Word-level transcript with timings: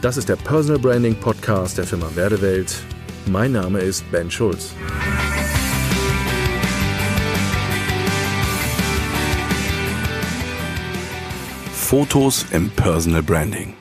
Das 0.00 0.16
ist 0.16 0.28
der 0.28 0.36
Personal 0.36 0.78
Branding 0.78 1.16
Podcast 1.16 1.76
der 1.76 1.84
Firma 1.84 2.08
Werdewelt. 2.14 2.80
Mein 3.26 3.50
Name 3.50 3.80
ist 3.80 4.08
Ben 4.12 4.30
Schulz. 4.30 4.72
Fotos 11.72 12.46
im 12.52 12.70
Personal 12.70 13.24
Branding. 13.24 13.74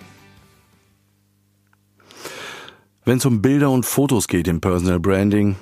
Wenn 3.05 3.19
es 3.19 3.25
um 3.25 3.43
Bilder 3.43 3.69
und 3.69 3.85
Fotos 3.85 4.27
geht 4.27 4.47
im 4.47 4.59
Personal 4.59 4.99
Branding, 4.99 5.55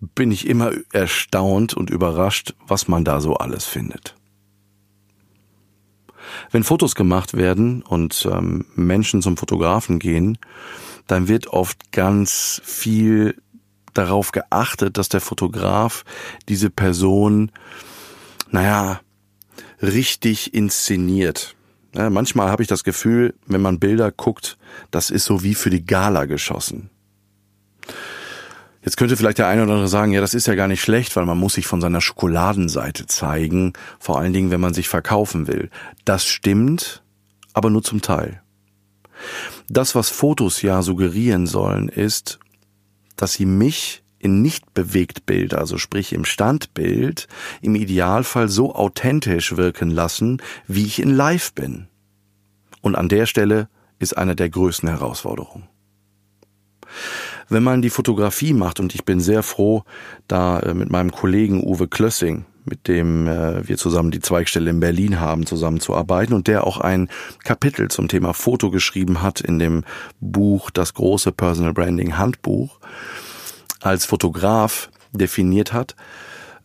bin 0.00 0.32
ich 0.32 0.48
immer 0.48 0.72
erstaunt 0.92 1.74
und 1.74 1.90
überrascht, 1.90 2.56
was 2.66 2.88
man 2.88 3.04
da 3.04 3.20
so 3.20 3.36
alles 3.36 3.66
findet. 3.66 4.16
Wenn 6.50 6.64
Fotos 6.64 6.94
gemacht 6.94 7.34
werden 7.34 7.82
und 7.82 8.28
ähm, 8.30 8.66
Menschen 8.74 9.22
zum 9.22 9.36
Fotografen 9.36 9.98
gehen, 9.98 10.38
dann 11.06 11.28
wird 11.28 11.48
oft 11.48 11.92
ganz 11.92 12.60
viel 12.64 13.36
darauf 13.94 14.32
geachtet, 14.32 14.98
dass 14.98 15.08
der 15.08 15.20
Fotograf 15.20 16.04
diese 16.48 16.70
Person, 16.70 17.50
naja, 18.50 19.00
richtig 19.82 20.54
inszeniert. 20.54 21.54
Ja, 21.94 22.10
manchmal 22.10 22.50
habe 22.50 22.62
ich 22.62 22.68
das 22.68 22.84
Gefühl, 22.84 23.34
wenn 23.46 23.62
man 23.62 23.78
Bilder 23.78 24.10
guckt, 24.12 24.58
das 24.90 25.10
ist 25.10 25.24
so 25.24 25.42
wie 25.42 25.54
für 25.54 25.70
die 25.70 25.84
Gala 25.84 26.26
geschossen. 26.26 26.90
Jetzt 28.86 28.96
könnte 28.96 29.16
vielleicht 29.16 29.38
der 29.38 29.48
eine 29.48 29.64
oder 29.64 29.72
andere 29.72 29.88
sagen, 29.88 30.12
ja, 30.12 30.20
das 30.20 30.32
ist 30.32 30.46
ja 30.46 30.54
gar 30.54 30.68
nicht 30.68 30.80
schlecht, 30.80 31.16
weil 31.16 31.26
man 31.26 31.38
muss 31.38 31.54
sich 31.54 31.66
von 31.66 31.80
seiner 31.80 32.00
Schokoladenseite 32.00 33.06
zeigen, 33.06 33.72
vor 33.98 34.20
allen 34.20 34.32
Dingen, 34.32 34.52
wenn 34.52 34.60
man 34.60 34.74
sich 34.74 34.88
verkaufen 34.88 35.48
will. 35.48 35.70
Das 36.04 36.24
stimmt, 36.24 37.02
aber 37.52 37.68
nur 37.68 37.82
zum 37.82 38.00
Teil. 38.00 38.42
Das, 39.68 39.96
was 39.96 40.08
Fotos 40.08 40.62
ja 40.62 40.82
suggerieren 40.82 41.48
sollen, 41.48 41.88
ist, 41.88 42.38
dass 43.16 43.32
sie 43.32 43.44
mich 43.44 44.04
in 44.20 44.40
nicht 44.40 44.72
bewegt 44.72 45.26
Bild, 45.26 45.52
also 45.52 45.78
sprich 45.78 46.12
im 46.12 46.24
Standbild, 46.24 47.26
im 47.62 47.74
Idealfall 47.74 48.48
so 48.48 48.72
authentisch 48.72 49.56
wirken 49.56 49.90
lassen, 49.90 50.40
wie 50.68 50.86
ich 50.86 51.02
in 51.02 51.10
Live 51.10 51.54
bin. 51.54 51.88
Und 52.82 52.94
an 52.94 53.08
der 53.08 53.26
Stelle 53.26 53.68
ist 53.98 54.16
eine 54.16 54.36
der 54.36 54.48
größten 54.48 54.88
Herausforderungen 54.88 55.64
wenn 57.48 57.62
man 57.62 57.82
die 57.82 57.90
Fotografie 57.90 58.52
macht, 58.52 58.80
und 58.80 58.94
ich 58.94 59.04
bin 59.04 59.20
sehr 59.20 59.42
froh, 59.42 59.84
da 60.28 60.60
äh, 60.60 60.74
mit 60.74 60.90
meinem 60.90 61.12
Kollegen 61.12 61.62
Uwe 61.64 61.88
Klössing, 61.88 62.44
mit 62.64 62.88
dem 62.88 63.28
äh, 63.28 63.66
wir 63.66 63.76
zusammen 63.76 64.10
die 64.10 64.20
Zweigstelle 64.20 64.70
in 64.70 64.80
Berlin 64.80 65.20
haben, 65.20 65.46
zusammenzuarbeiten 65.46 66.34
und 66.34 66.48
der 66.48 66.66
auch 66.66 66.78
ein 66.78 67.08
Kapitel 67.44 67.88
zum 67.88 68.08
Thema 68.08 68.34
Foto 68.34 68.70
geschrieben 68.70 69.22
hat 69.22 69.40
in 69.40 69.58
dem 69.58 69.84
Buch 70.20 70.70
Das 70.70 70.94
große 70.94 71.32
Personal 71.32 71.72
Branding 71.72 72.18
Handbuch, 72.18 72.80
als 73.80 74.04
Fotograf 74.04 74.90
definiert 75.12 75.72
hat, 75.72 75.94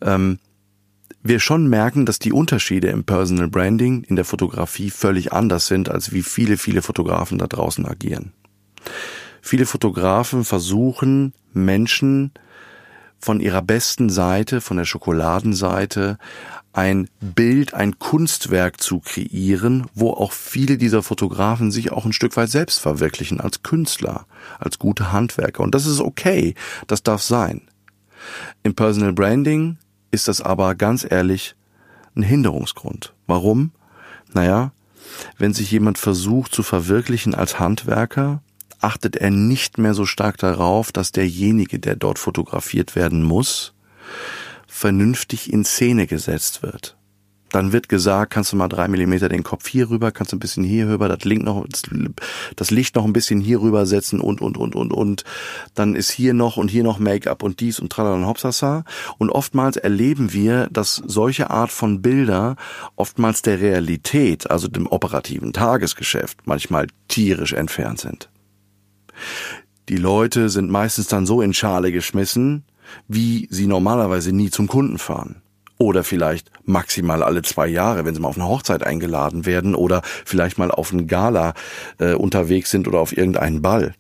ähm, 0.02 0.40
wir 1.24 1.40
schon 1.40 1.68
merken, 1.68 2.08
dass 2.08 2.18
die 2.18 2.34
Unterschiede 2.34 2.88
im 2.88 3.04
Personal 3.04 3.48
Branding 3.48 4.04
in 4.04 4.16
der 4.16 4.26
Fotografie 4.26 4.90
völlig 4.90 5.32
anders 5.32 5.68
sind, 5.68 5.88
als 5.88 6.12
wie 6.12 6.24
viele, 6.24 6.58
viele 6.58 6.82
Fotografen 6.82 7.38
da 7.38 7.46
draußen 7.46 7.86
agieren. 7.86 8.34
Viele 9.42 9.66
Fotografen 9.66 10.46
versuchen 10.46 11.34
Menschen 11.54 12.32
von 13.20 13.40
ihrer 13.40 13.62
besten 13.62 14.10
Seite, 14.10 14.62
von 14.62 14.78
der 14.78 14.86
Schokoladenseite, 14.86 16.18
ein 16.74 17.10
Bild, 17.20 17.74
ein 17.74 18.00
Kunstwerk 18.00 18.82
zu 18.82 19.00
kreieren, 19.00 19.88
wo 19.94 20.12
auch 20.12 20.32
viele 20.32 20.78
dieser 20.78 21.04
Fotografen 21.04 21.72
sich 21.72 21.92
auch 21.92 22.06
ein 22.06 22.14
Stück 22.14 22.38
weit 22.38 22.50
selbst 22.50 22.80
verwirklichen 22.80 23.42
als 23.42 23.62
Künstler, 23.62 24.26
als 24.60 24.80
gute 24.80 25.12
Handwerker. 25.12 25.64
Und 25.64 25.76
das 25.76 25.86
ist 25.86 26.00
okay, 26.00 26.56
das 26.88 27.04
darf 27.04 27.22
sein. 27.22 27.62
Im 28.64 28.74
Personal 28.74 29.14
Branding 29.14 29.78
ist 30.12 30.28
das 30.28 30.42
aber 30.42 30.76
ganz 30.76 31.06
ehrlich 31.10 31.56
ein 32.16 32.24
Hinderungsgrund. 32.24 33.14
Warum? 33.28 33.72
Naja, 34.34 34.72
wenn 35.38 35.54
sich 35.54 35.72
jemand 35.72 35.98
versucht 35.98 36.54
zu 36.54 36.64
verwirklichen 36.64 37.36
als 37.36 37.60
Handwerker, 37.60 38.42
achtet 38.82 39.16
er 39.16 39.30
nicht 39.30 39.78
mehr 39.78 39.94
so 39.94 40.06
stark 40.06 40.38
darauf, 40.38 40.92
dass 40.92 41.12
derjenige, 41.12 41.80
der 41.80 41.96
dort 41.96 42.20
fotografiert 42.20 42.96
werden 42.96 43.24
muss, 43.24 43.74
vernünftig 44.68 45.52
in 45.52 45.64
Szene 45.64 46.08
gesetzt 46.08 46.64
wird. 46.64 46.98
Dann 47.52 47.74
wird 47.74 47.90
gesagt, 47.90 48.32
kannst 48.32 48.54
du 48.54 48.56
mal 48.56 48.70
drei 48.70 48.88
Millimeter 48.88 49.28
den 49.28 49.44
Kopf 49.44 49.68
hier 49.68 49.90
rüber, 49.90 50.12
kannst 50.12 50.32
du 50.32 50.38
ein 50.38 50.40
bisschen 50.40 50.64
hier 50.64 50.88
rüber, 50.88 51.10
das, 51.10 51.26
Link 51.26 51.44
noch, 51.44 51.66
das 52.56 52.72
Licht 52.72 52.96
noch 52.96 53.04
ein 53.04 53.14
bisschen 53.14 53.42
hier 53.42 53.62
rüber 53.62 53.86
setzen 53.86 54.22
und, 54.22 54.42
und, 54.42 54.58
und, 54.58 54.74
und, 54.74 54.94
und. 54.94 55.24
Dann 55.76 55.96
ist 55.96 56.12
hier 56.12 56.34
noch 56.34 56.56
und 56.58 56.70
hier 56.70 56.84
noch 56.84 57.00
Make-up 57.00 57.44
und 57.44 57.60
dies 57.60 57.80
und 57.80 57.92
tralala 57.92 58.16
und 58.16 58.26
hopsasa. 58.26 58.86
Und 59.18 59.30
oftmals 59.30 59.76
erleben 59.76 60.32
wir, 60.32 60.68
dass 60.72 60.96
solche 60.96 61.50
Art 61.50 61.72
von 61.72 62.02
Bilder 62.02 62.56
oftmals 62.96 63.42
der 63.42 63.60
Realität, 63.60 64.50
also 64.50 64.70
dem 64.70 64.88
operativen 64.88 65.52
Tagesgeschäft, 65.52 66.40
manchmal 66.46 66.88
tierisch 67.10 67.52
entfernt 67.52 68.00
sind. 68.00 68.30
Die 69.90 69.98
Leute 69.98 70.50
sind 70.50 70.70
meistens 70.70 71.08
dann 71.08 71.26
so 71.26 71.42
in 71.42 71.54
Schale 71.54 71.92
geschmissen, 71.92 72.64
wie 73.08 73.48
sie 73.50 73.68
normalerweise 73.68 74.32
nie 74.32 74.50
zum 74.50 74.68
Kunden 74.68 74.98
fahren. 74.98 75.42
Oder 75.78 76.04
vielleicht 76.04 76.52
maximal 76.64 77.24
alle 77.24 77.42
zwei 77.42 77.68
Jahre, 77.68 78.06
wenn 78.06 78.14
sie 78.14 78.22
mal 78.22 78.28
auf 78.28 78.38
eine 78.38 78.48
Hochzeit 78.48 78.84
eingeladen 78.84 79.46
werden 79.46 79.74
oder 79.74 80.02
vielleicht 80.04 80.60
mal 80.60 80.70
auf 80.70 80.94
ein 80.94 81.08
Gala 81.08 81.54
äh, 81.98 82.14
unterwegs 82.14 82.70
sind 82.70 82.88
oder 82.88 83.00
auf 83.00 83.18
irgendeinen 83.18 83.62
Ball. 83.62 83.96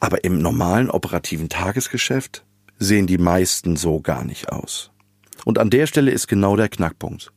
Aber 0.00 0.24
im 0.24 0.42
normalen 0.42 0.90
operativen 0.90 1.48
Tagesgeschäft 1.48 2.44
sehen 2.78 3.06
die 3.06 3.18
meisten 3.18 3.76
so 3.76 4.00
gar 4.00 4.24
nicht 4.24 4.50
aus. 4.50 4.90
Und 5.44 5.58
an 5.58 5.70
der 5.70 5.86
Stelle 5.86 6.10
ist 6.10 6.26
genau 6.26 6.56
der 6.56 6.68
Knackpunkt 6.68 7.32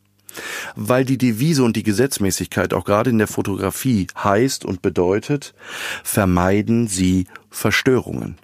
weil 0.76 1.04
die 1.04 1.18
Devise 1.18 1.62
und 1.62 1.76
die 1.76 1.82
Gesetzmäßigkeit 1.82 2.74
auch 2.74 2.84
gerade 2.84 3.10
in 3.10 3.18
der 3.18 3.28
Fotografie 3.28 4.06
heißt 4.16 4.64
und 4.64 4.82
bedeutet, 4.82 5.54
vermeiden 6.02 6.88
Sie 6.88 7.26
Verstörungen. 7.50 8.38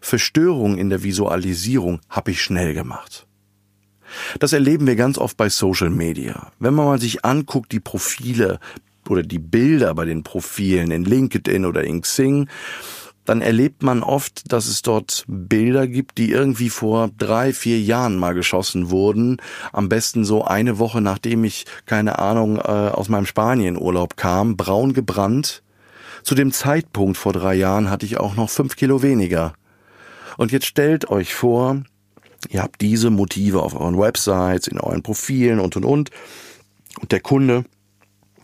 Verstörungen 0.00 0.78
in 0.78 0.90
der 0.90 1.02
Visualisierung 1.02 2.00
habe 2.08 2.30
ich 2.30 2.42
schnell 2.42 2.74
gemacht. 2.74 3.26
Das 4.38 4.52
erleben 4.52 4.86
wir 4.86 4.96
ganz 4.96 5.18
oft 5.18 5.36
bei 5.36 5.48
Social 5.48 5.90
Media. 5.90 6.52
Wenn 6.58 6.74
man 6.74 6.86
mal 6.86 7.00
sich 7.00 7.24
anguckt, 7.24 7.72
die 7.72 7.80
Profile 7.80 8.60
oder 9.08 9.22
die 9.22 9.38
Bilder 9.38 9.94
bei 9.94 10.04
den 10.04 10.22
Profilen 10.22 10.90
in 10.90 11.04
LinkedIn 11.04 11.64
oder 11.64 11.84
in 11.84 12.02
Xing, 12.02 12.48
dann 13.26 13.42
erlebt 13.42 13.82
man 13.82 14.02
oft, 14.02 14.52
dass 14.52 14.66
es 14.66 14.82
dort 14.82 15.24
Bilder 15.26 15.86
gibt, 15.86 16.18
die 16.18 16.30
irgendwie 16.30 16.70
vor 16.70 17.10
drei, 17.18 17.52
vier 17.52 17.80
Jahren 17.80 18.16
mal 18.16 18.34
geschossen 18.34 18.90
wurden. 18.90 19.38
Am 19.72 19.88
besten 19.88 20.24
so 20.24 20.44
eine 20.44 20.78
Woche, 20.78 21.00
nachdem 21.00 21.44
ich, 21.44 21.66
keine 21.84 22.18
Ahnung, 22.18 22.56
äh, 22.56 22.60
aus 22.60 23.08
meinem 23.08 23.26
Spanienurlaub 23.26 24.16
kam, 24.16 24.56
braun 24.56 24.92
gebrannt. 24.92 25.62
Zu 26.22 26.34
dem 26.34 26.52
Zeitpunkt 26.52 27.16
vor 27.16 27.32
drei 27.32 27.54
Jahren 27.54 27.90
hatte 27.90 28.06
ich 28.06 28.18
auch 28.18 28.36
noch 28.36 28.50
fünf 28.50 28.76
Kilo 28.76 29.02
weniger. 29.02 29.54
Und 30.36 30.52
jetzt 30.52 30.66
stellt 30.66 31.10
euch 31.10 31.34
vor, 31.34 31.82
ihr 32.48 32.62
habt 32.62 32.80
diese 32.80 33.10
Motive 33.10 33.62
auf 33.62 33.74
euren 33.74 33.98
Websites, 33.98 34.68
in 34.68 34.78
euren 34.78 35.02
Profilen 35.02 35.60
und 35.60 35.76
und 35.76 35.84
und. 35.84 36.10
Und 37.00 37.12
der 37.12 37.20
Kunde 37.20 37.64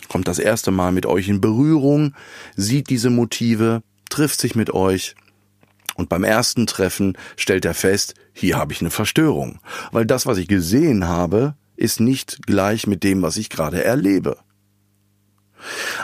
kommt 0.09 0.29
das 0.29 0.39
erste 0.39 0.71
Mal 0.71 0.93
mit 0.93 1.07
euch 1.07 1.29
in 1.29 1.41
Berührung, 1.41 2.15
sieht 2.57 2.91
diese 2.91 3.11
Motive, 3.11 3.83
trifft 4.13 4.41
sich 4.41 4.55
mit 4.55 4.73
euch 4.73 5.15
und 5.95 6.09
beim 6.09 6.25
ersten 6.25 6.67
Treffen 6.67 7.17
stellt 7.37 7.65
er 7.65 7.75
fest, 7.75 8.15
hier 8.33 8.59
habe 8.59 8.73
ich 8.73 8.81
eine 8.81 8.91
Verstörung, 8.91 9.59
weil 9.91 10.07
das, 10.07 10.27
was 10.27 10.39
ich 10.39 10.49
gesehen 10.49 11.09
habe, 11.09 11.55
ist 11.77 11.99
nicht 11.99 12.47
gleich 12.47 12.87
mit 12.87 13.03
dem, 13.03 13.23
was 13.23 13.37
ich 13.37 13.51
gerade 13.51 13.83
erlebe. 13.83 14.37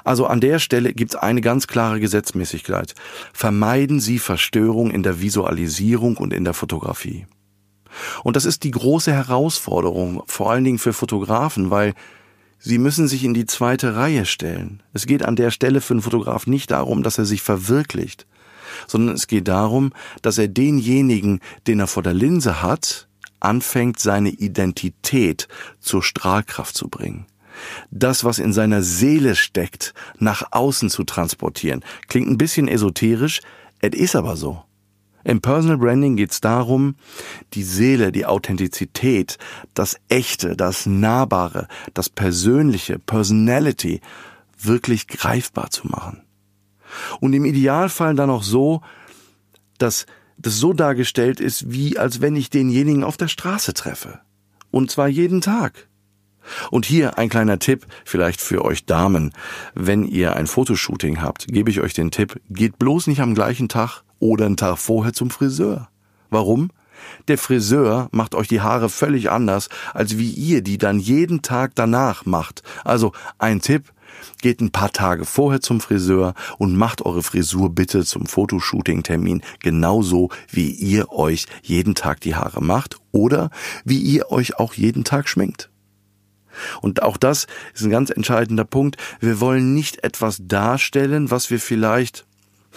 Also 0.05 0.27
an 0.27 0.41
der 0.41 0.59
Stelle 0.59 0.95
gibt 0.95 1.15
es 1.15 1.21
eine 1.21 1.41
ganz 1.41 1.67
klare 1.67 2.01
Gesetzmäßigkeit. 2.01 2.95
Vermeiden 3.33 4.01
Sie 4.01 4.19
Verstörung 4.19 4.91
in 4.91 5.03
der 5.03 5.21
Visualisierung 5.21 6.17
und 6.17 6.33
in 6.33 6.45
der 6.45 6.55
Fotografie. 6.55 7.27
Und 8.23 8.37
das 8.37 8.45
ist 8.45 8.65
die 8.65 8.71
große 8.71 9.13
Herausforderung, 9.13 10.23
vor 10.27 10.51
allen 10.51 10.65
Dingen 10.65 10.79
für 10.79 10.93
Fotografen, 10.93 11.71
weil 11.71 11.95
Sie 12.59 12.79
müssen 12.79 13.07
sich 13.07 13.25
in 13.25 13.35
die 13.35 13.47
zweite 13.47 13.95
Reihe 13.95 14.27
stellen. 14.27 14.83
Es 14.93 15.07
geht 15.07 15.25
an 15.25 15.37
der 15.37 15.51
Stelle 15.51 15.81
für 15.81 15.95
einen 15.95 16.03
Fotograf 16.03 16.47
nicht 16.47 16.71
darum, 16.71 17.03
dass 17.03 17.19
er 17.19 17.25
sich 17.25 17.41
verwirklicht, 17.41 18.27
sondern 18.87 19.15
es 19.15 19.27
geht 19.29 19.49
darum, 19.49 19.93
dass 20.23 20.39
er 20.39 20.49
denjenigen, 20.49 21.41
den 21.67 21.81
er 21.81 21.87
vor 21.87 22.03
der 22.03 22.15
Linse 22.15 22.63
hat, 22.63 23.09
anfängt, 23.41 24.01
seine 24.01 24.31
Identität 24.31 25.47
zur 25.79 26.03
Strahlkraft 26.03 26.77
zu 26.77 26.89
bringen. 26.89 27.27
Das, 27.91 28.25
was 28.25 28.39
in 28.39 28.53
seiner 28.53 28.83
Seele 28.83 29.37
steckt, 29.37 29.95
nach 30.19 30.49
außen 30.51 30.91
zu 30.91 31.05
transportieren. 31.05 31.85
Klingt 32.09 32.29
ein 32.29 32.39
bisschen 32.39 32.69
esoterisch, 32.69 33.41
es 33.81 33.97
ist 33.97 34.17
aber 34.17 34.37
so. 34.37 34.65
Im 35.29 35.43
Personal 35.43 35.77
Branding 35.77 36.17
geht 36.17 36.31
es 36.31 36.41
darum, 36.41 36.95
die 37.53 37.63
Seele, 37.63 38.13
die 38.13 38.25
Authentizität, 38.25 39.37
das 39.75 40.01
Echte, 40.09 40.57
das 40.57 40.87
Nahbare, 40.87 41.69
das 41.93 42.09
Persönliche, 42.09 42.99
Personality 42.99 44.01
wirklich 44.59 45.07
greifbar 45.07 45.69
zu 45.69 45.87
machen. 45.87 46.23
Und 47.21 47.35
im 47.35 47.45
Idealfall 47.45 48.15
dann 48.15 48.31
auch 48.31 48.43
so, 48.43 48.81
dass 49.77 50.07
das 50.39 50.57
so 50.59 50.73
dargestellt 50.73 51.41
ist, 51.41 51.71
wie 51.71 51.99
als 51.99 52.23
wenn 52.23 52.35
ich 52.35 52.49
denjenigen 52.49 53.05
auf 53.05 53.19
der 53.19 53.29
Straße 53.29 53.75
treffe. 53.75 54.21
Und 54.71 54.91
zwar 54.91 55.09
jeden 55.09 55.43
Tag. 55.43 55.89
Und 56.71 56.87
hier 56.87 57.19
ein 57.19 57.29
kleiner 57.29 57.59
Tipp, 57.59 57.87
vielleicht 58.07 58.41
für 58.41 58.65
euch 58.65 58.87
Damen. 58.87 59.35
Wenn 59.75 60.05
ihr 60.05 60.37
ein 60.37 60.47
Fotoshooting 60.47 61.21
habt, 61.21 61.49
gebe 61.49 61.69
ich 61.71 61.83
euch 61.83 61.93
den 61.93 62.11
Tipp, 62.11 62.41
geht 62.49 62.79
bloß 62.79 63.09
nicht 63.09 63.21
am 63.21 63.35
gleichen 63.35 63.69
Tag 63.69 64.05
oder 64.19 64.47
einen 64.47 64.57
Tag 64.57 64.79
vorher 64.79 65.13
zum 65.13 65.31
Friseur. 65.31 65.89
Warum? 66.31 66.71
Der 67.29 67.39
Friseur 67.39 68.09
macht 68.11 68.35
euch 68.35 68.49
die 68.49 68.61
Haare 68.61 68.89
völlig 68.89 69.31
anders, 69.31 69.69
als 69.95 70.19
wie 70.19 70.31
ihr 70.31 70.63
die 70.63 70.79
dann 70.79 70.99
jeden 70.99 71.43
Tag 71.43 71.75
danach 71.75 72.27
macht. 72.27 72.63
Also 72.85 73.13
ein 73.39 73.61
Tipp, 73.61 73.93
geht 74.43 74.61
ein 74.61 74.71
paar 74.71 74.93
Tage 74.93 75.25
vorher 75.25 75.61
zum 75.61 75.81
Friseur 75.81 76.35
und 76.59 76.77
macht 76.77 77.03
eure 77.03 77.23
Frisur 77.23 77.71
bitte 77.71 78.05
zum 78.05 78.27
Fotoshooting-Termin 78.27 79.43
genauso, 79.61 80.31
wie 80.51 80.71
ihr 80.71 81.11
euch 81.11 81.47
jeden 81.63 81.95
Tag 81.95 82.21
die 82.21 82.35
Haare 82.35 82.63
macht 82.63 82.97
oder 83.13 83.51
wie 83.85 83.99
ihr 83.99 84.31
euch 84.31 84.59
auch 84.59 84.75
jeden 84.75 85.05
Tag 85.05 85.29
schminkt. 85.29 85.71
Und 86.81 87.03
auch 87.03 87.17
das 87.17 87.47
ist 87.75 87.85
ein 87.85 87.91
ganz 87.91 88.11
entscheidender 88.11 88.65
Punkt. 88.65 88.97
Wir 89.21 89.41
wollen 89.41 89.75
nicht 89.75 90.03
etwas 90.03 90.39
darstellen, 90.43 91.31
was 91.31 91.51
wir 91.51 91.61
vielleicht 91.61 92.27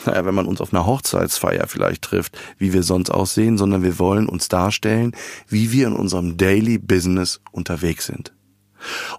naja, 0.05 0.25
wenn 0.25 0.35
man 0.35 0.45
uns 0.45 0.61
auf 0.61 0.73
einer 0.73 0.85
Hochzeitsfeier 0.85 1.67
vielleicht 1.67 2.01
trifft, 2.03 2.37
wie 2.57 2.73
wir 2.73 2.83
sonst 2.83 3.09
aussehen, 3.09 3.57
sondern 3.57 3.83
wir 3.83 3.99
wollen 3.99 4.27
uns 4.27 4.47
darstellen, 4.47 5.15
wie 5.47 5.71
wir 5.71 5.87
in 5.87 5.93
unserem 5.93 6.37
Daily 6.37 6.77
Business 6.77 7.41
unterwegs 7.51 8.05
sind. 8.05 8.33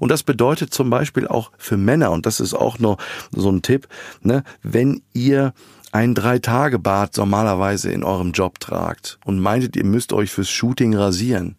Und 0.01 0.11
das 0.11 0.23
bedeutet 0.23 0.75
zum 0.75 0.91
Beispiel 0.91 1.29
auch 1.29 1.53
für 1.57 1.77
Männer, 1.77 2.11
und 2.11 2.27
das 2.27 2.41
ist 2.41 2.55
auch 2.55 2.79
noch 2.79 2.99
so 3.31 3.51
ein 3.51 3.63
Tipp, 3.63 3.87
ne, 4.23 4.43
wenn 4.63 5.03
ihr 5.13 5.55
ein 5.93 6.15
Drei-Tage-Bad 6.15 7.17
normalerweise 7.19 7.93
in 7.93 8.03
eurem 8.03 8.33
Job 8.33 8.59
tragt 8.61 9.19
und 9.25 9.39
meintet, 9.39 9.77
ihr 9.77 9.85
müsst 9.85 10.13
euch 10.13 10.33
fürs 10.33 10.49
Shooting 10.49 10.97
rasieren, 10.97 11.57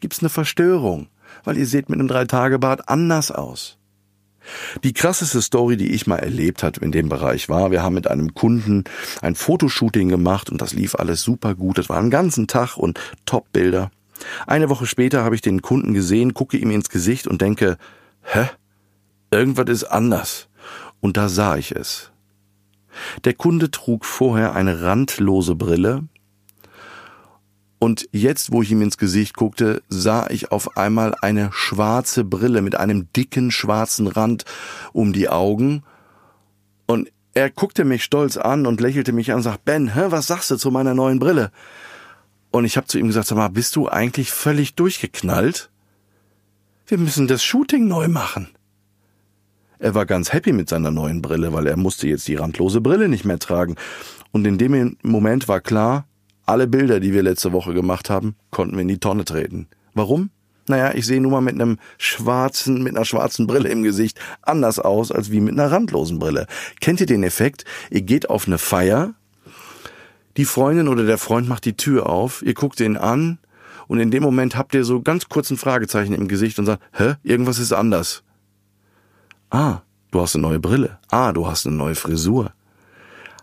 gibt's 0.00 0.20
eine 0.20 0.28
Verstörung, 0.28 1.08
weil 1.44 1.56
ihr 1.56 1.66
seht 1.66 1.88
mit 1.88 1.98
einem 1.98 2.08
Drei-Tage-Bad 2.08 2.88
anders 2.88 3.30
aus. 3.30 3.77
Die 4.84 4.92
krasseste 4.92 5.42
Story, 5.42 5.76
die 5.76 5.92
ich 5.92 6.06
mal 6.06 6.16
erlebt 6.16 6.62
hat 6.62 6.78
in 6.78 6.92
dem 6.92 7.08
Bereich 7.08 7.48
war, 7.48 7.70
wir 7.70 7.82
haben 7.82 7.94
mit 7.94 8.08
einem 8.08 8.34
Kunden 8.34 8.84
ein 9.22 9.34
Fotoshooting 9.34 10.08
gemacht 10.08 10.50
und 10.50 10.60
das 10.60 10.72
lief 10.72 10.94
alles 10.94 11.22
super 11.22 11.54
gut. 11.54 11.78
Das 11.78 11.88
war 11.88 11.98
einen 11.98 12.10
ganzen 12.10 12.46
Tag 12.46 12.76
und 12.76 13.00
Top-Bilder. 13.26 13.90
Eine 14.46 14.68
Woche 14.68 14.86
später 14.86 15.24
habe 15.24 15.34
ich 15.34 15.40
den 15.40 15.62
Kunden 15.62 15.94
gesehen, 15.94 16.34
gucke 16.34 16.56
ihm 16.56 16.70
ins 16.70 16.88
Gesicht 16.88 17.26
und 17.26 17.40
denke, 17.40 17.78
hä? 18.22 18.48
Irgendwas 19.30 19.68
ist 19.68 19.84
anders. 19.84 20.48
Und 21.00 21.16
da 21.16 21.28
sah 21.28 21.56
ich 21.56 21.72
es. 21.72 22.10
Der 23.24 23.34
Kunde 23.34 23.70
trug 23.70 24.04
vorher 24.04 24.54
eine 24.54 24.82
randlose 24.82 25.54
Brille, 25.54 26.04
und 27.78 28.08
jetzt, 28.12 28.50
wo 28.50 28.62
ich 28.62 28.72
ihm 28.72 28.82
ins 28.82 28.98
Gesicht 28.98 29.36
guckte, 29.36 29.82
sah 29.88 30.26
ich 30.30 30.50
auf 30.50 30.76
einmal 30.76 31.14
eine 31.22 31.50
schwarze 31.52 32.24
Brille 32.24 32.60
mit 32.60 32.74
einem 32.74 33.12
dicken 33.12 33.50
schwarzen 33.50 34.08
Rand 34.08 34.44
um 34.92 35.12
die 35.12 35.28
Augen. 35.28 35.84
Und 36.86 37.12
er 37.34 37.50
guckte 37.50 37.84
mich 37.84 38.02
stolz 38.02 38.36
an 38.36 38.66
und 38.66 38.80
lächelte 38.80 39.12
mich 39.12 39.30
an 39.30 39.36
und 39.36 39.42
sagte, 39.44 39.62
Ben, 39.64 39.94
hä, 39.94 40.06
was 40.08 40.26
sagst 40.26 40.50
du 40.50 40.56
zu 40.56 40.72
meiner 40.72 40.94
neuen 40.94 41.20
Brille? 41.20 41.52
Und 42.50 42.64
ich 42.64 42.76
habe 42.76 42.86
zu 42.86 42.98
ihm 42.98 43.06
gesagt, 43.06 43.28
sag 43.28 43.36
mal, 43.36 43.48
bist 43.48 43.76
du 43.76 43.88
eigentlich 43.88 44.32
völlig 44.32 44.74
durchgeknallt? 44.74 45.70
Wir 46.86 46.98
müssen 46.98 47.28
das 47.28 47.44
Shooting 47.44 47.86
neu 47.86 48.08
machen. 48.08 48.48
Er 49.78 49.94
war 49.94 50.06
ganz 50.06 50.32
happy 50.32 50.52
mit 50.52 50.68
seiner 50.68 50.90
neuen 50.90 51.22
Brille, 51.22 51.52
weil 51.52 51.68
er 51.68 51.76
musste 51.76 52.08
jetzt 52.08 52.26
die 52.26 52.34
randlose 52.34 52.80
Brille 52.80 53.08
nicht 53.08 53.24
mehr 53.24 53.38
tragen. 53.38 53.76
Und 54.32 54.46
in 54.46 54.58
dem 54.58 54.96
Moment 55.02 55.46
war 55.46 55.60
klar, 55.60 56.08
alle 56.48 56.66
Bilder, 56.66 57.00
die 57.00 57.12
wir 57.12 57.22
letzte 57.22 57.52
Woche 57.52 57.74
gemacht 57.74 58.10
haben, 58.10 58.34
konnten 58.50 58.74
wir 58.74 58.82
in 58.82 58.88
die 58.88 58.98
Tonne 58.98 59.24
treten. 59.24 59.68
Warum? 59.94 60.30
Naja, 60.66 60.94
ich 60.94 61.06
sehe 61.06 61.20
nun 61.20 61.32
mal 61.32 61.40
mit 61.40 61.54
einem 61.54 61.78
schwarzen, 61.96 62.82
mit 62.82 62.94
einer 62.94 63.04
schwarzen 63.04 63.46
Brille 63.46 63.68
im 63.68 63.82
Gesicht 63.82 64.20
anders 64.42 64.78
aus 64.78 65.10
als 65.10 65.30
wie 65.30 65.40
mit 65.40 65.54
einer 65.54 65.72
randlosen 65.72 66.18
Brille. 66.18 66.46
Kennt 66.80 67.00
ihr 67.00 67.06
den 67.06 67.22
Effekt? 67.22 67.64
Ihr 67.90 68.02
geht 68.02 68.28
auf 68.28 68.46
eine 68.46 68.58
Feier, 68.58 69.14
die 70.36 70.44
Freundin 70.44 70.88
oder 70.88 71.04
der 71.04 71.18
Freund 71.18 71.48
macht 71.48 71.64
die 71.64 71.76
Tür 71.76 72.08
auf, 72.08 72.42
ihr 72.42 72.54
guckt 72.54 72.80
ihn 72.80 72.96
an 72.96 73.38
und 73.86 73.98
in 73.98 74.10
dem 74.10 74.22
Moment 74.22 74.56
habt 74.56 74.74
ihr 74.74 74.84
so 74.84 75.00
ganz 75.00 75.28
kurz 75.28 75.50
ein 75.50 75.56
Fragezeichen 75.56 76.14
im 76.14 76.28
Gesicht 76.28 76.58
und 76.58 76.66
sagt, 76.66 76.82
hä, 76.92 77.14
irgendwas 77.24 77.58
ist 77.58 77.72
anders. 77.72 78.22
Ah, 79.50 79.78
du 80.10 80.20
hast 80.20 80.36
eine 80.36 80.42
neue 80.42 80.60
Brille. 80.60 80.98
Ah, 81.10 81.32
du 81.32 81.46
hast 81.46 81.66
eine 81.66 81.74
neue 81.74 81.94
Frisur 81.94 82.52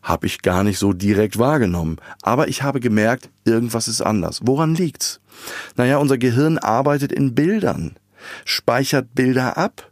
habe 0.06 0.28
ich 0.28 0.44
gar 0.44 0.64
nicht 0.64 0.78
so 0.78 0.94
direkt 0.94 1.40
wahrgenommen. 1.40 1.98
Aber 2.22 2.48
ich 2.48 2.62
habe 2.64 2.80
gemerkt, 2.80 3.30
irgendwas 3.44 3.88
ist 3.88 4.02
anders. 4.02 4.40
Woran 4.44 4.76
liegt's? 4.76 5.20
Naja, 5.76 5.98
unser 5.98 6.20
Gehirn 6.20 6.60
arbeitet 6.60 7.12
in 7.12 7.34
Bildern, 7.34 7.96
speichert 8.46 9.14
Bilder 9.16 9.58
ab. 9.58 9.92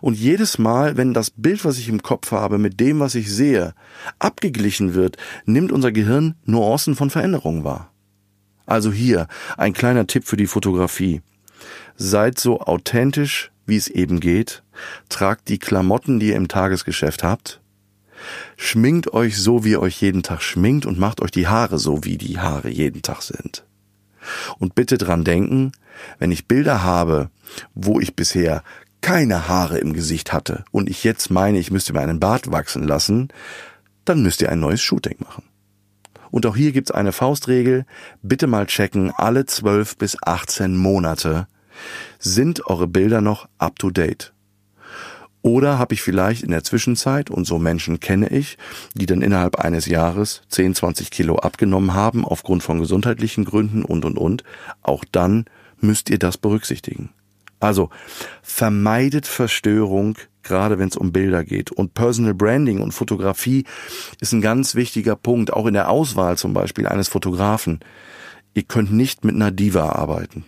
Und 0.00 0.16
jedes 0.16 0.58
Mal, 0.58 0.96
wenn 0.96 1.14
das 1.14 1.30
Bild, 1.30 1.64
was 1.64 1.78
ich 1.78 1.88
im 1.88 2.02
Kopf 2.02 2.32
habe, 2.32 2.58
mit 2.58 2.80
dem, 2.80 3.00
was 3.00 3.14
ich 3.14 3.32
sehe, 3.32 3.74
abgeglichen 4.18 4.94
wird, 4.94 5.16
nimmt 5.46 5.72
unser 5.72 5.90
Gehirn 5.90 6.34
Nuancen 6.44 6.94
von 6.94 7.10
Veränderungen 7.10 7.64
wahr. 7.64 7.90
Also 8.66 8.92
hier 8.92 9.26
ein 9.56 9.72
kleiner 9.72 10.06
Tipp 10.06 10.24
für 10.24 10.36
die 10.36 10.46
Fotografie. 10.46 11.22
Seid 11.96 12.38
so 12.38 12.60
authentisch, 12.60 13.50
wie 13.64 13.76
es 13.76 13.88
eben 13.88 14.20
geht. 14.20 14.62
Tragt 15.08 15.48
die 15.48 15.58
Klamotten, 15.58 16.20
die 16.20 16.28
ihr 16.28 16.36
im 16.36 16.48
Tagesgeschäft 16.48 17.22
habt. 17.22 17.60
Schminkt 18.56 19.12
euch 19.12 19.36
so, 19.36 19.64
wie 19.64 19.70
ihr 19.70 19.80
euch 19.80 20.00
jeden 20.00 20.22
Tag 20.22 20.42
schminkt 20.42 20.86
und 20.86 20.98
macht 20.98 21.20
euch 21.20 21.30
die 21.30 21.48
Haare 21.48 21.78
so, 21.78 22.04
wie 22.04 22.18
die 22.18 22.38
Haare 22.38 22.68
jeden 22.68 23.02
Tag 23.02 23.22
sind. 23.22 23.64
Und 24.58 24.74
bitte 24.74 24.98
dran 24.98 25.24
denken, 25.24 25.72
wenn 26.18 26.32
ich 26.32 26.48
Bilder 26.48 26.82
habe, 26.82 27.30
wo 27.74 28.00
ich 28.00 28.16
bisher 28.16 28.62
keine 29.00 29.48
Haare 29.48 29.78
im 29.78 29.92
Gesicht 29.92 30.32
hatte 30.32 30.64
und 30.72 30.90
ich 30.90 31.04
jetzt 31.04 31.30
meine, 31.30 31.58
ich 31.58 31.70
müsste 31.70 31.92
mir 31.92 32.00
einen 32.00 32.20
Bart 32.20 32.50
wachsen 32.50 32.82
lassen, 32.82 33.28
dann 34.04 34.22
müsst 34.22 34.42
ihr 34.42 34.50
ein 34.50 34.60
neues 34.60 34.82
Shooting 34.82 35.16
machen. 35.20 35.44
Und 36.30 36.44
auch 36.46 36.56
hier 36.56 36.72
gibt's 36.72 36.90
eine 36.90 37.12
Faustregel. 37.12 37.86
Bitte 38.22 38.46
mal 38.46 38.66
checken, 38.66 39.12
alle 39.16 39.46
12 39.46 39.96
bis 39.96 40.16
18 40.22 40.76
Monate 40.76 41.46
sind 42.18 42.66
eure 42.66 42.88
Bilder 42.88 43.20
noch 43.20 43.48
up 43.58 43.78
to 43.78 43.90
date. 43.90 44.32
Oder 45.46 45.78
habe 45.78 45.94
ich 45.94 46.02
vielleicht 46.02 46.42
in 46.42 46.50
der 46.50 46.64
Zwischenzeit, 46.64 47.30
und 47.30 47.44
so 47.44 47.60
Menschen 47.60 48.00
kenne 48.00 48.30
ich, 48.30 48.58
die 48.94 49.06
dann 49.06 49.22
innerhalb 49.22 49.60
eines 49.60 49.86
Jahres 49.86 50.42
10, 50.48 50.74
20 50.74 51.12
Kilo 51.12 51.36
abgenommen 51.36 51.94
haben 51.94 52.24
aufgrund 52.24 52.64
von 52.64 52.80
gesundheitlichen 52.80 53.44
Gründen 53.44 53.84
und, 53.84 54.04
und, 54.04 54.18
und, 54.18 54.42
auch 54.82 55.04
dann 55.12 55.44
müsst 55.80 56.10
ihr 56.10 56.18
das 56.18 56.36
berücksichtigen. 56.36 57.10
Also 57.60 57.90
vermeidet 58.42 59.28
Verstörung, 59.28 60.18
gerade 60.42 60.80
wenn 60.80 60.88
es 60.88 60.96
um 60.96 61.12
Bilder 61.12 61.44
geht. 61.44 61.70
Und 61.70 61.94
Personal 61.94 62.34
Branding 62.34 62.80
und 62.80 62.90
Fotografie 62.90 63.66
ist 64.20 64.32
ein 64.32 64.40
ganz 64.40 64.74
wichtiger 64.74 65.14
Punkt, 65.14 65.52
auch 65.52 65.66
in 65.66 65.74
der 65.74 65.90
Auswahl 65.90 66.36
zum 66.36 66.54
Beispiel 66.54 66.88
eines 66.88 67.06
Fotografen. 67.06 67.78
Ihr 68.54 68.64
könnt 68.64 68.92
nicht 68.92 69.24
mit 69.24 69.36
einer 69.36 69.52
Diva 69.52 69.90
arbeiten. 69.90 70.44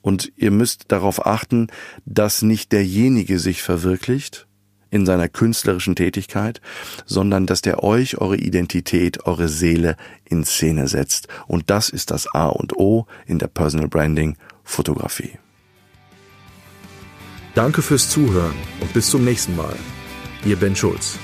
Und 0.00 0.32
ihr 0.36 0.50
müsst 0.50 0.86
darauf 0.88 1.26
achten, 1.26 1.68
dass 2.04 2.42
nicht 2.42 2.72
derjenige 2.72 3.38
sich 3.38 3.62
verwirklicht 3.62 4.46
in 4.90 5.06
seiner 5.06 5.28
künstlerischen 5.28 5.94
Tätigkeit, 5.94 6.60
sondern 7.06 7.46
dass 7.46 7.62
der 7.62 7.82
euch 7.82 8.18
eure 8.18 8.36
Identität, 8.36 9.24
eure 9.24 9.48
Seele 9.48 9.96
in 10.24 10.44
Szene 10.44 10.88
setzt. 10.88 11.28
Und 11.46 11.70
das 11.70 11.88
ist 11.88 12.10
das 12.10 12.26
A 12.34 12.46
und 12.46 12.76
O 12.76 13.06
in 13.26 13.38
der 13.38 13.48
Personal 13.48 13.88
Branding 13.88 14.36
Fotografie. 14.64 15.38
Danke 17.54 17.82
fürs 17.82 18.08
Zuhören 18.08 18.54
und 18.80 18.92
bis 18.92 19.10
zum 19.10 19.24
nächsten 19.24 19.56
Mal. 19.56 19.76
Ihr 20.44 20.56
Ben 20.56 20.76
Schulz. 20.76 21.18